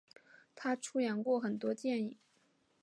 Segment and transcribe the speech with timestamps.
[0.55, 2.17] 她出演过很多电影。